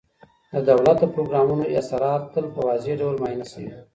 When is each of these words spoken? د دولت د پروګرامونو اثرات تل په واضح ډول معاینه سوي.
د 0.53 0.55
دولت 0.69 0.97
د 1.01 1.05
پروګرامونو 1.13 1.63
اثرات 1.79 2.21
تل 2.33 2.45
په 2.53 2.59
واضح 2.67 2.93
ډول 3.01 3.15
معاینه 3.21 3.45
سوي. 3.53 3.71